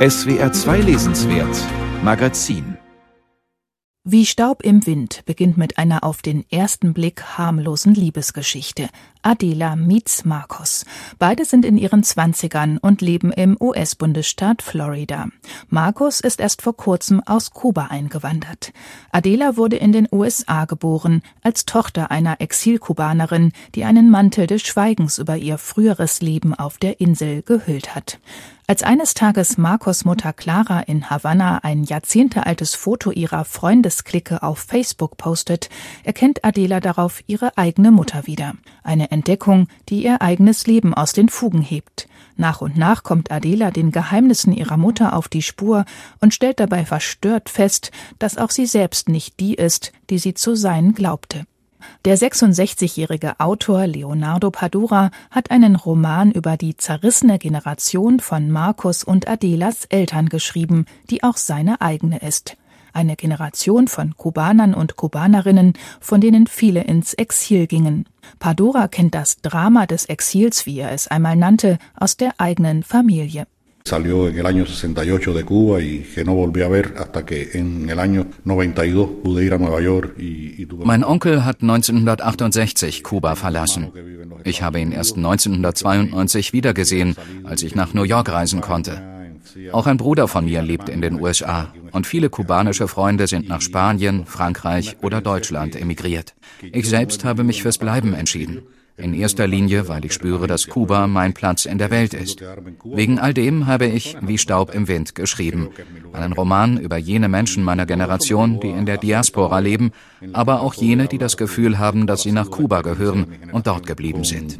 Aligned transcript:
SWR 0.00 0.50
2 0.50 0.80
Lesenswert 0.80 1.54
Magazin 2.02 2.78
wie 4.02 4.24
Staub 4.24 4.62
im 4.64 4.86
Wind 4.86 5.26
beginnt 5.26 5.58
mit 5.58 5.76
einer 5.76 6.04
auf 6.04 6.22
den 6.22 6.44
ersten 6.50 6.94
Blick 6.94 7.22
harmlosen 7.36 7.94
Liebesgeschichte. 7.94 8.88
Adela 9.20 9.76
meets 9.76 10.24
Marcos. 10.24 10.86
Beide 11.18 11.44
sind 11.44 11.66
in 11.66 11.76
ihren 11.76 12.02
Zwanzigern 12.02 12.78
und 12.78 13.02
leben 13.02 13.30
im 13.30 13.58
US-Bundesstaat 13.60 14.62
Florida. 14.62 15.28
Marcos 15.68 16.20
ist 16.20 16.40
erst 16.40 16.62
vor 16.62 16.76
kurzem 16.78 17.22
aus 17.26 17.50
Kuba 17.50 17.88
eingewandert. 17.90 18.72
Adela 19.12 19.58
wurde 19.58 19.76
in 19.76 19.92
den 19.92 20.08
USA 20.10 20.64
geboren, 20.64 21.20
als 21.42 21.66
Tochter 21.66 22.10
einer 22.10 22.40
Exilkubanerin, 22.40 23.52
die 23.74 23.84
einen 23.84 24.10
Mantel 24.10 24.46
des 24.46 24.62
Schweigens 24.62 25.18
über 25.18 25.36
ihr 25.36 25.58
früheres 25.58 26.22
Leben 26.22 26.54
auf 26.54 26.78
der 26.78 27.00
Insel 27.00 27.42
gehüllt 27.42 27.94
hat. 27.94 28.18
Als 28.70 28.84
eines 28.84 29.14
Tages 29.14 29.58
Marcos 29.58 30.04
Mutter 30.04 30.32
Clara 30.32 30.78
in 30.82 31.10
Havanna 31.10 31.58
ein 31.64 31.82
jahrzehntealtes 31.82 32.76
Foto 32.76 33.10
ihrer 33.10 33.44
Freundesklicke 33.44 34.44
auf 34.44 34.60
Facebook 34.60 35.16
postet, 35.16 35.70
erkennt 36.04 36.44
Adela 36.44 36.78
darauf 36.78 37.20
ihre 37.26 37.58
eigene 37.58 37.90
Mutter 37.90 38.28
wieder. 38.28 38.54
Eine 38.84 39.10
Entdeckung, 39.10 39.66
die 39.88 40.04
ihr 40.04 40.22
eigenes 40.22 40.68
Leben 40.68 40.94
aus 40.94 41.12
den 41.12 41.28
Fugen 41.28 41.62
hebt. 41.62 42.06
Nach 42.36 42.60
und 42.60 42.76
nach 42.76 43.02
kommt 43.02 43.32
Adela 43.32 43.72
den 43.72 43.90
Geheimnissen 43.90 44.52
ihrer 44.52 44.76
Mutter 44.76 45.16
auf 45.16 45.26
die 45.26 45.42
Spur 45.42 45.84
und 46.20 46.32
stellt 46.32 46.60
dabei 46.60 46.86
verstört 46.86 47.48
fest, 47.48 47.90
dass 48.20 48.38
auch 48.38 48.50
sie 48.50 48.66
selbst 48.66 49.08
nicht 49.08 49.40
die 49.40 49.54
ist, 49.54 49.90
die 50.10 50.18
sie 50.18 50.34
zu 50.34 50.54
sein 50.54 50.94
glaubte. 50.94 51.44
Der 52.04 52.18
66-jährige 52.18 53.40
Autor 53.40 53.86
Leonardo 53.86 54.50
Padura 54.50 55.10
hat 55.30 55.50
einen 55.50 55.76
Roman 55.76 56.30
über 56.32 56.56
die 56.56 56.76
zerrissene 56.76 57.38
Generation 57.38 58.20
von 58.20 58.50
Markus 58.50 59.04
und 59.04 59.28
Adelas 59.28 59.84
Eltern 59.86 60.28
geschrieben, 60.28 60.86
die 61.10 61.22
auch 61.22 61.36
seine 61.36 61.80
eigene 61.80 62.18
ist. 62.18 62.56
Eine 62.92 63.16
Generation 63.16 63.88
von 63.88 64.16
Kubanern 64.16 64.74
und 64.74 64.96
Kubanerinnen, 64.96 65.74
von 66.00 66.20
denen 66.20 66.46
viele 66.46 66.82
ins 66.82 67.14
Exil 67.14 67.66
gingen. 67.66 68.06
Padura 68.38 68.88
kennt 68.88 69.14
das 69.14 69.36
Drama 69.38 69.86
des 69.86 70.06
Exils, 70.06 70.66
wie 70.66 70.80
er 70.80 70.92
es 70.92 71.08
einmal 71.08 71.36
nannte, 71.36 71.78
aus 71.94 72.16
der 72.16 72.34
eigenen 72.38 72.82
Familie. 72.82 73.46
Salió 73.84 74.28
en 74.28 74.38
el 74.38 74.46
año 74.46 74.66
68 74.66 75.34
de 75.34 75.44
Cuba 75.44 75.80
y 75.80 76.00
que 76.14 76.24
no 76.24 76.34
volví 76.34 76.62
a 76.62 76.68
ver 76.68 76.94
hasta 76.98 77.24
que 77.24 77.50
en 77.54 77.88
el 77.88 77.98
año 77.98 78.26
92 78.44 79.08
pude 79.22 79.44
ir 79.44 79.54
a 79.54 79.58
Nueva 79.58 79.80
York 79.80 80.14
y, 80.18 80.62
y 80.62 80.66
tuve 80.66 80.84
Mein 80.84 81.02
Onkel 81.02 81.44
hat 81.44 81.62
1968 81.62 83.02
Kuba 83.02 83.34
verlassen. 83.36 83.90
Ich 84.44 84.62
habe 84.62 84.80
ihn 84.80 84.92
erst 84.92 85.16
1992 85.16 86.52
wiedergesehen, 86.52 87.16
als 87.44 87.62
ich 87.62 87.74
nach 87.74 87.94
New 87.94 88.04
York 88.04 88.30
reisen 88.30 88.60
konnte. 88.60 89.02
Auch 89.72 89.86
ein 89.86 89.96
Bruder 89.96 90.28
von 90.28 90.44
mir 90.44 90.62
lebt 90.62 90.88
in 90.88 91.00
den 91.00 91.20
USA 91.20 91.72
und 91.92 92.06
viele 92.06 92.30
kubanische 92.30 92.88
Freunde 92.88 93.26
sind 93.26 93.48
nach 93.48 93.60
Spanien, 93.60 94.26
Frankreich 94.26 94.96
oder 95.02 95.20
Deutschland 95.20 95.74
emigriert. 95.74 96.34
Ich 96.62 96.88
selbst 96.88 97.24
habe 97.24 97.44
mich 97.44 97.62
fürs 97.62 97.78
Bleiben 97.78 98.14
entschieden. 98.14 98.62
In 99.02 99.14
erster 99.14 99.46
Linie, 99.46 99.88
weil 99.88 100.04
ich 100.04 100.12
spüre, 100.12 100.46
dass 100.46 100.66
Kuba 100.66 101.06
mein 101.06 101.32
Platz 101.32 101.64
in 101.64 101.78
der 101.78 101.90
Welt 101.90 102.14
ist. 102.14 102.42
Wegen 102.84 103.18
all 103.18 103.34
dem 103.34 103.66
habe 103.66 103.86
ich 103.86 104.16
Wie 104.20 104.38
Staub 104.38 104.74
im 104.74 104.88
Wind 104.88 105.14
geschrieben. 105.14 105.70
Einen 106.12 106.32
Roman 106.32 106.78
über 106.78 106.96
jene 106.96 107.28
Menschen 107.28 107.64
meiner 107.64 107.86
Generation, 107.86 108.60
die 108.60 108.70
in 108.70 108.86
der 108.86 108.98
Diaspora 108.98 109.58
leben, 109.58 109.92
aber 110.32 110.60
auch 110.60 110.74
jene, 110.74 111.06
die 111.08 111.18
das 111.18 111.36
Gefühl 111.36 111.78
haben, 111.78 112.06
dass 112.06 112.22
sie 112.22 112.32
nach 112.32 112.50
Kuba 112.50 112.82
gehören 112.82 113.26
und 113.52 113.66
dort 113.66 113.86
geblieben 113.86 114.24
sind. 114.24 114.58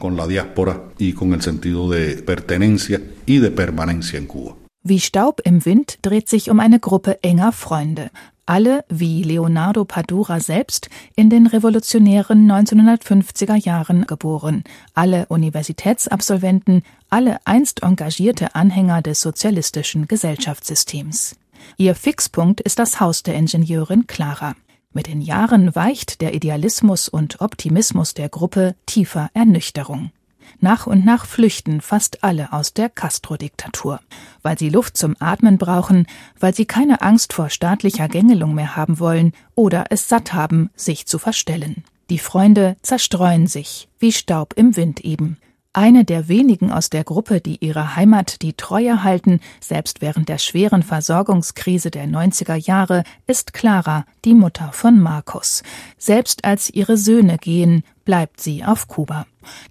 Wie 4.83 5.01
Staub 5.01 5.43
im 5.45 5.65
Wind 5.67 5.99
dreht 6.01 6.29
sich 6.31 6.51
um 6.51 6.59
eine 6.59 6.81
Gruppe 6.81 7.23
enger 7.23 7.53
Freunde 7.53 8.11
alle, 8.47 8.85
wie 8.89 9.23
Leonardo 9.23 9.85
Padura 9.85 10.41
selbst, 10.41 10.89
in 11.17 11.31
den 11.31 11.47
revolutionären 11.47 12.51
1950er 12.51 13.55
Jahren 13.57 14.07
geboren, 14.07 14.65
alle 14.95 15.27
Universitätsabsolventen, 15.27 16.83
alle 17.09 17.39
einst 17.45 17.83
engagierte 17.83 18.55
Anhänger 18.55 19.03
des 19.03 19.21
sozialistischen 19.21 20.09
Gesellschaftssystems. 20.09 21.37
Ihr 21.77 21.95
Fixpunkt 21.95 22.61
ist 22.61 22.79
das 22.79 23.01
Haus 23.01 23.23
der 23.23 23.35
Ingenieurin 23.35 24.07
Clara. 24.07 24.55
Mit 24.93 25.07
den 25.07 25.21
Jahren 25.21 25.75
weicht 25.75 26.21
der 26.21 26.35
Idealismus 26.35 27.09
und 27.09 27.41
Optimismus 27.41 28.15
der 28.15 28.29
Gruppe 28.29 28.75
tiefer 28.87 29.31
Ernüchterung. 29.35 30.11
Nach 30.59 30.87
und 30.87 31.05
nach 31.05 31.27
flüchten 31.27 31.81
fast 31.81 32.25
alle 32.25 32.53
aus 32.53 32.75
der 32.75 32.89
Castro-Diktatur, 32.89 34.01
weil 34.43 34.59
sie 34.59 34.71
Luft 34.71 34.97
zum 34.97 35.17
Atmen 35.21 35.59
brauchen, 35.59 36.07
weil 36.39 36.55
sie 36.55 36.67
keine 36.67 37.03
Angst 37.03 37.33
vor 37.33 37.51
staatlicher 37.51 38.09
Gängelung 38.09 38.55
mehr 38.55 38.77
haben 38.77 38.99
wollen 38.99 39.33
oder 39.55 39.87
es 39.91 40.09
satt 40.09 40.33
haben, 40.33 40.71
sich 40.75 41.07
zu 41.07 41.19
verstellen. 41.19 41.85
Die 42.11 42.19
Freunde 42.19 42.77
zerstreuen 42.83 43.47
sich, 43.47 43.89
wie 43.99 44.13
Staub 44.13 44.55
im 44.57 44.77
Wind 44.77 45.01
eben. 45.01 45.37
Eine 45.73 46.05
der 46.05 46.27
wenigen 46.27 46.73
aus 46.73 46.91
der 46.91 47.05
Gruppe, 47.05 47.41
die 47.41 47.65
ihre 47.65 47.95
Heimat 47.95 48.43
die 48.43 48.55
Treue 48.55 49.05
halten, 49.05 49.39
selbst 49.61 50.01
während 50.01 50.29
der 50.29 50.39
schweren 50.39 50.83
Versorgungskrise 50.83 51.93
der 51.93 52.07
90er 52.07 52.57
Jahre, 52.57 53.05
ist 53.29 53.53
Clara, 53.53 54.05
die 54.25 54.35
Mutter 54.35 54.73
von 54.73 54.99
Markus. 54.99 55.63
Selbst 55.97 56.45
als 56.45 56.71
ihre 56.71 56.97
Söhne 56.97 57.39
gehen, 57.39 57.85
bleibt 58.05 58.41
sie 58.41 58.65
auf 58.65 58.89
Kuba. 58.89 59.27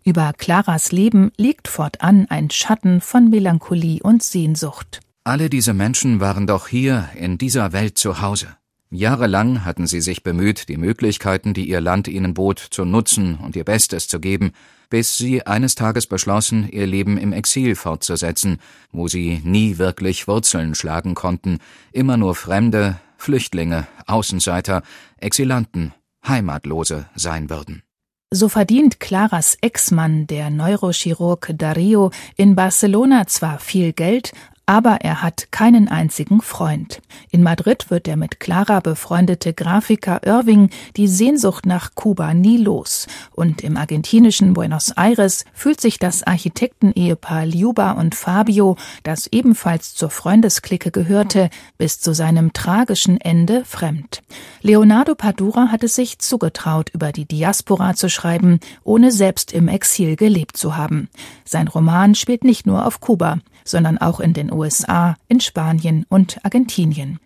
Über 0.06 0.32
Claras 0.38 0.94
Leben 0.94 1.34
liegt 1.36 1.68
fortan 1.68 2.28
ein 2.30 2.50
Schatten 2.50 3.02
von 3.02 3.30
Melancholie 3.30 4.02
und 4.02 4.24
Sehnsucht. 4.24 5.02
Alle 5.26 5.50
diese 5.50 5.74
Menschen 5.74 6.22
waren 6.22 6.48
doch 6.48 6.70
hier 6.70 7.10
in 7.18 7.38
dieser 7.38 7.74
Welt 7.74 7.98
zu 7.98 8.22
Hause. 8.22 8.48
Jahrelang 8.92 9.66
hatten 9.66 9.86
sie 9.86 10.02
sich 10.02 10.24
bemüht, 10.24 10.68
die 10.68 10.78
Möglichkeiten, 10.78 11.54
die 11.54 11.70
ihr 11.70 11.80
Land 11.80 12.08
ihnen 12.08 12.34
bot, 12.34 12.58
zu 12.58 12.86
nutzen 12.86 13.36
und 13.36 13.56
ihr 13.56 13.64
Bestes 13.64 14.08
zu 14.08 14.20
geben, 14.20 14.52
bis 14.90 15.16
sie 15.16 15.46
eines 15.46 15.76
Tages 15.76 16.08
beschlossen, 16.08 16.68
ihr 16.72 16.88
Leben 16.88 17.20
im 17.20 17.32
Exil 17.32 17.76
fortzusetzen, 17.76 18.58
wo 18.92 19.08
sie 19.08 19.42
nie 19.44 19.78
wirklich 19.78 20.28
Wurzeln 20.28 20.74
schlagen 20.74 21.14
konnten, 21.14 21.60
immer 21.92 22.18
nur 22.18 22.34
Fremde, 22.34 23.00
Flüchtlinge, 23.16 23.86
Außenseiter, 24.08 24.82
Exilanten, 25.18 25.94
Heimatlose 26.28 27.06
sein 27.14 27.52
würden. 27.52 27.84
So 28.32 28.50
verdient 28.50 29.00
Claras 29.00 29.58
Ex-Mann, 29.62 30.26
der 30.26 30.50
Neurochirurg 30.50 31.52
Dario, 31.56 32.10
in 32.36 32.56
Barcelona 32.56 33.28
zwar 33.28 33.60
viel 33.60 33.94
Geld, 33.94 34.34
aber 34.66 35.02
er 35.02 35.24
hat 35.24 35.52
keinen 35.52 35.88
einzigen 35.88 36.42
Freund. 36.42 37.02
In 37.32 37.44
Madrid 37.44 37.92
wird 37.92 38.08
der 38.08 38.18
mit 38.18 38.40
Clara 38.40 38.80
befreundete 38.80 39.54
Grafiker 39.54 40.22
Irving 40.26 40.72
die 40.98 41.08
Sehnsucht 41.08 41.68
nach 41.68 41.94
Kuba 41.94 42.34
nie 42.34 42.58
los. 42.58 43.06
Und 43.32 43.64
im 43.64 43.78
argentinischen 43.78 44.54
Buenos 44.54 44.92
Aires 44.98 45.46
fühlt 45.54 45.80
sich 45.80 46.00
das 46.00 46.24
Architektenehepaar 46.24 47.46
Liuba 47.46 47.92
und 47.92 48.16
Fabio, 48.16 48.78
das 49.04 49.28
ebenfalls 49.28 49.94
zur 49.94 50.10
Freundesklicke 50.10 50.90
gehörte, 50.90 51.52
bis 51.78 52.00
zu 52.00 52.16
seinem 52.16 52.52
tragischen 52.52 53.22
Ende 53.22 53.64
fremd. 53.64 54.24
Leonardo 54.62 55.14
Padura 55.14 55.68
hat 55.72 55.84
es 55.84 55.96
sich 55.96 56.18
zugetraut, 56.18 56.90
über 56.94 57.12
die 57.12 57.26
Diaspora 57.26 57.94
zu 57.94 58.10
schreiben, 58.10 58.60
ohne 58.84 59.12
selbst 59.12 59.54
im 59.54 59.68
Exil 59.68 60.16
gelebt 60.16 60.58
zu 60.58 60.76
haben. 60.76 61.10
Sein 61.46 61.68
Roman 61.68 62.16
spielt 62.16 62.44
nicht 62.44 62.66
nur 62.66 62.88
auf 62.88 63.00
Kuba 63.00 63.38
sondern 63.70 63.98
auch 63.98 64.20
in 64.20 64.34
den 64.34 64.52
USA, 64.52 65.16
in 65.28 65.40
Spanien 65.40 66.06
und 66.10 66.44
Argentinien. 66.44 67.19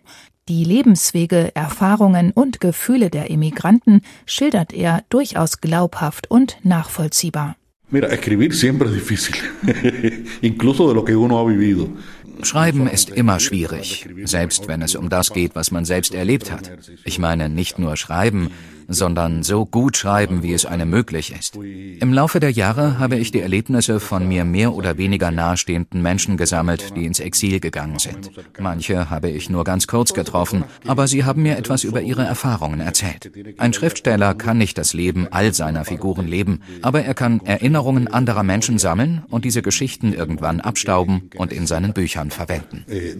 Die 0.48 0.64
Lebenswege, 0.64 1.52
Erfahrungen 1.54 2.30
und 2.30 2.60
Gefühle 2.60 3.08
der 3.08 3.30
Emigranten 3.30 4.02
schildert 4.26 4.74
er 4.74 5.02
durchaus 5.08 5.62
glaubhaft 5.62 6.30
und 6.30 6.58
nachvollziehbar. 6.62 7.56
Schreiben 12.42 12.88
ist 12.88 13.10
immer 13.10 13.40
schwierig, 13.40 14.08
selbst 14.24 14.68
wenn 14.68 14.82
es 14.82 14.96
um 14.96 15.08
das 15.08 15.32
geht, 15.32 15.54
was 15.54 15.70
man 15.70 15.84
selbst 15.84 16.14
erlebt 16.14 16.50
hat. 16.50 16.70
Ich 17.04 17.18
meine 17.18 17.48
nicht 17.48 17.78
nur 17.78 17.96
schreiben, 17.96 18.50
sondern 18.88 19.42
so 19.42 19.66
gut 19.66 19.96
schreiben, 19.96 20.42
wie 20.42 20.52
es 20.52 20.66
einem 20.66 20.90
möglich 20.90 21.34
ist. 21.38 21.56
Im 21.56 22.12
Laufe 22.12 22.40
der 22.40 22.50
Jahre 22.50 22.98
habe 22.98 23.16
ich 23.16 23.30
die 23.30 23.40
Erlebnisse 23.40 24.00
von 24.00 24.26
mir 24.28 24.44
mehr 24.44 24.74
oder 24.74 24.98
weniger 24.98 25.30
nahestehenden 25.30 26.02
Menschen 26.02 26.36
gesammelt, 26.36 26.96
die 26.96 27.04
ins 27.04 27.20
Exil 27.20 27.60
gegangen 27.60 27.98
sind. 27.98 28.30
Manche 28.58 29.10
habe 29.10 29.30
ich 29.30 29.50
nur 29.50 29.64
ganz 29.64 29.86
kurz 29.86 30.12
getroffen, 30.14 30.64
aber 30.86 31.06
sie 31.06 31.24
haben 31.24 31.42
mir 31.42 31.56
etwas 31.56 31.84
über 31.84 32.02
ihre 32.02 32.24
Erfahrungen 32.24 32.80
erzählt. 32.80 33.30
Ein 33.58 33.72
Schriftsteller 33.72 34.34
kann 34.34 34.58
nicht 34.58 34.78
das 34.78 34.94
Leben 34.94 35.28
all 35.30 35.54
seiner 35.54 35.84
Figuren 35.84 36.26
leben, 36.26 36.60
aber 36.82 37.02
er 37.02 37.14
kann 37.14 37.40
Erinnerungen 37.44 38.08
anderer 38.08 38.42
Menschen 38.42 38.78
sammeln 38.78 39.22
und 39.30 39.44
diese 39.44 39.62
Geschichten 39.62 40.12
irgendwann 40.12 40.60
abstauben 40.60 41.30
und 41.36 41.52
in 41.52 41.66
seinen 41.66 41.92
Büchern 41.92 42.30
verwenden. 42.30 42.84
Eh, 42.88 43.14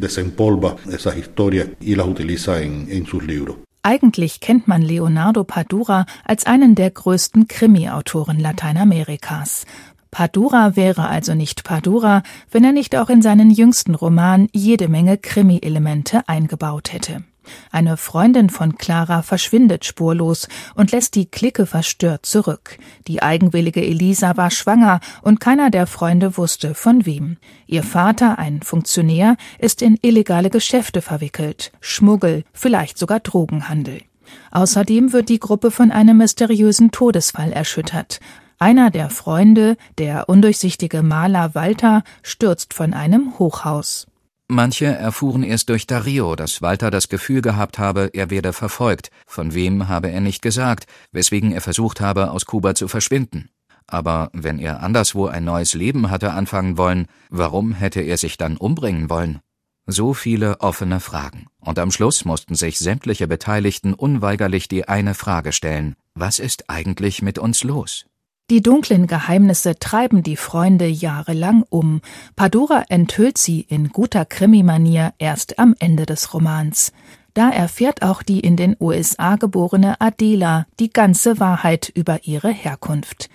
eigentlich 3.85 4.41
kennt 4.41 4.67
man 4.67 4.83
Leonardo 4.83 5.45
Padura 5.45 6.07
als 6.25 6.47
einen 6.47 6.75
der 6.75 6.91
größten 6.91 7.49
Krimi-Autoren 7.49 8.41
Lateinamerikas. 8.41 9.67
Padura 10.11 10.75
wäre 10.75 11.09
also 11.09 11.35
nicht 11.35 11.65
Padura, 11.65 12.23
wenn 12.51 12.65
er 12.65 12.73
nicht 12.73 12.97
auch 12.97 13.11
in 13.11 13.21
seinen 13.21 13.51
jüngsten 13.51 13.95
Roman 13.95 14.49
jede 14.53 14.89
Menge 14.89 15.19
Krimi-Elemente 15.19 16.27
eingebaut 16.29 16.93
hätte. 16.93 17.25
Eine 17.71 17.97
Freundin 17.97 18.51
von 18.51 18.77
Clara 18.77 19.23
verschwindet 19.23 19.85
spurlos 19.85 20.49
und 20.75 20.93
lässt 20.93 21.15
die 21.15 21.27
Clique 21.27 21.67
verstört 21.67 22.27
zurück. 22.27 22.79
Die 23.07 23.23
eigenwillige 23.23 23.85
Elisa 23.85 24.37
war 24.37 24.51
schwanger 24.51 25.01
und 25.23 25.41
keiner 25.41 25.71
der 25.71 25.87
Freunde 25.87 26.37
wusste 26.37 26.75
von 26.75 27.07
wem. 27.07 27.37
Ihr 27.67 27.83
Vater, 27.83 28.39
ein 28.39 28.63
Funktionär, 28.63 29.37
ist 29.59 29.83
in 29.83 29.99
illegale 30.03 30.51
Geschäfte 30.51 31.03
verwickelt, 31.03 31.73
Schmuggel, 31.81 32.45
vielleicht 32.53 32.99
sogar 32.99 33.21
Drogenhandel. 33.21 34.03
Außerdem 34.51 35.13
wird 35.13 35.29
die 35.29 35.41
Gruppe 35.41 35.71
von 35.71 35.91
einem 35.91 36.19
mysteriösen 36.19 36.91
Todesfall 36.91 37.53
erschüttert. 37.53 38.21
Einer 38.59 38.91
der 38.91 39.11
Freunde, 39.11 39.77
der 39.99 40.29
undurchsichtige 40.29 41.03
Maler 41.03 41.55
Walter, 41.55 42.03
stürzt 42.23 42.73
von 42.73 42.95
einem 42.95 43.39
Hochhaus. 43.39 44.07
Manche 44.55 44.85
erfuhren 44.87 45.43
erst 45.43 45.69
durch 45.69 45.89
Dario, 45.89 46.37
dass 46.37 46.63
Walter 46.63 46.93
das 46.93 47.09
Gefühl 47.09 47.43
gehabt 47.43 47.81
habe, 47.81 48.11
er 48.13 48.31
werde 48.31 48.53
verfolgt. 48.53 49.11
Von 49.27 49.53
wem 49.53 49.89
habe 49.89 50.13
er 50.13 50.21
nicht 50.21 50.43
gesagt, 50.43 50.87
weswegen 51.11 51.51
er 51.51 51.61
versucht 51.61 52.01
habe, 52.01 52.31
aus 52.31 52.47
Kuba 52.47 52.77
zu 52.77 52.87
verschwinden. 52.87 53.51
Aber 53.89 54.31
wenn 54.33 54.61
er 54.61 54.81
anderswo 54.81 55.27
ein 55.27 55.43
neues 55.45 55.75
Leben 55.75 56.09
hatte 56.09 56.31
anfangen 56.31 56.79
wollen, 56.79 57.09
warum 57.31 57.75
hätte 57.75 58.01
er 58.01 58.17
sich 58.17 58.37
dann 58.37 58.57
umbringen 58.57 59.11
wollen? 59.11 59.41
So 59.87 60.15
viele 60.15 60.61
offene 60.61 61.01
Fragen. 61.01 61.49
Und 61.59 61.81
am 61.81 61.91
Schluss 61.91 62.25
mussten 62.25 62.55
sich 62.55 62.79
sämtliche 62.79 63.27
Beteiligten 63.27 63.93
unweigerlich 63.93 64.69
die 64.69 64.87
eine 64.87 65.15
Frage 65.15 65.53
stellen. 65.53 65.97
Was 66.15 66.39
ist 66.39 66.71
eigentlich 66.71 67.23
mit 67.23 67.41
uns 67.41 67.65
los? 67.65 68.07
Die 68.51 68.61
dunklen 68.61 69.07
Geheimnisse 69.07 69.79
treiben 69.79 70.23
die 70.23 70.37
Freunde 70.37 70.87
jahrelang 70.87 71.65
um. 71.71 72.03
Padura 72.37 72.85
enthüllt 72.91 73.39
sie 73.39 73.63
in 73.63 73.89
guter 73.89 74.27
Krimi-Manier 74.27 75.15
erst 75.17 75.59
am 75.59 75.75
Ende 75.79 76.05
des 76.05 76.35
Romans. 76.35 76.93
Da 77.33 77.49
erfährt 77.49 78.03
auch 78.03 78.23
die 78.23 78.41
in 78.41 78.57
den 78.57 78.77
USA 78.79 79.37
geborene 79.37 79.99
Adela 79.99 80.67
die 80.79 80.91
ganze 80.91 81.41
Wahrheit 81.41 81.91
über 81.95 82.25
ihre 82.25 82.51
Herkunft. 82.51 83.31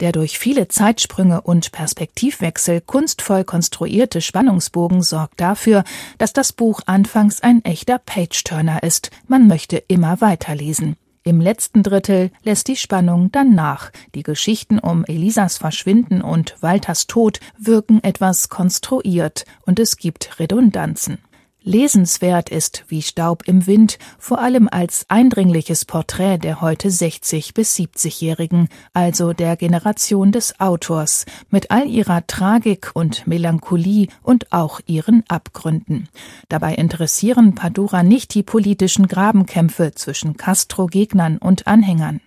Der 0.00 0.12
durch 0.12 0.38
viele 0.38 0.68
Zeitsprünge 0.68 1.42
und 1.42 1.70
Perspektivwechsel 1.70 2.80
kunstvoll 2.80 3.44
konstruierte 3.44 4.22
Spannungsbogen 4.22 5.02
sorgt 5.02 5.38
dafür, 5.38 5.84
dass 6.16 6.32
das 6.32 6.54
Buch 6.54 6.80
anfangs 6.86 7.42
ein 7.42 7.62
echter 7.62 7.98
Page-Turner 7.98 8.82
ist. 8.82 9.10
Man 9.28 9.48
möchte 9.48 9.76
immer 9.76 10.22
weiterlesen. 10.22 10.96
Im 11.26 11.40
letzten 11.40 11.82
Drittel 11.82 12.30
lässt 12.44 12.68
die 12.68 12.76
Spannung 12.76 13.32
dann 13.32 13.52
nach. 13.52 13.90
Die 14.14 14.22
Geschichten 14.22 14.78
um 14.78 15.04
Elisas 15.06 15.58
Verschwinden 15.58 16.22
und 16.22 16.54
Walters 16.60 17.08
Tod 17.08 17.40
wirken 17.58 17.98
etwas 18.04 18.48
konstruiert 18.48 19.44
und 19.62 19.80
es 19.80 19.96
gibt 19.96 20.38
Redundanzen. 20.38 21.18
Lesenswert 21.66 22.48
ist 22.48 22.84
wie 22.86 23.02
Staub 23.02 23.42
im 23.48 23.66
Wind, 23.66 23.98
vor 24.20 24.38
allem 24.38 24.68
als 24.70 25.04
eindringliches 25.08 25.84
Porträt 25.84 26.38
der 26.38 26.60
heute 26.60 26.92
60 26.92 27.54
bis 27.54 27.74
70-Jährigen, 27.74 28.68
also 28.92 29.32
der 29.32 29.56
Generation 29.56 30.30
des 30.30 30.60
Autors, 30.60 31.26
mit 31.50 31.72
all 31.72 31.88
ihrer 31.88 32.24
Tragik 32.28 32.92
und 32.94 33.26
Melancholie 33.26 34.06
und 34.22 34.52
auch 34.52 34.78
ihren 34.86 35.24
Abgründen. 35.26 36.08
Dabei 36.48 36.76
interessieren 36.76 37.56
Padura 37.56 38.04
nicht 38.04 38.34
die 38.36 38.44
politischen 38.44 39.08
Grabenkämpfe 39.08 39.90
zwischen 39.92 40.36
Castro-Gegnern 40.36 41.38
und 41.38 41.66
Anhängern. 41.66 42.20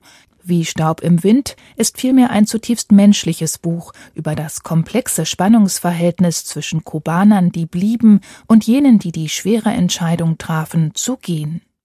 Wie 0.50 0.66
Staub 0.66 1.02
im 1.02 1.24
Wind 1.24 1.56
ist 1.76 2.00
vielmehr 2.00 2.32
ein 2.32 2.48
zutiefst 2.48 2.92
menschliches 2.92 3.60
Buch 3.60 3.94
über 4.16 4.34
das 4.34 4.64
komplexe 4.64 5.28
Spannungsverhältnis 5.28 6.44
zwischen 6.44 6.84
Kubanern, 6.84 7.52
die 7.52 7.68
blieben, 7.68 8.22
und 8.48 8.66
jenen, 8.66 8.98
die 8.98 9.12
die 9.12 9.30
schwere 9.30 9.70
Entscheidung 9.70 10.40
trafen, 10.40 10.96
zu 10.96 11.18
gehen. 11.18 11.62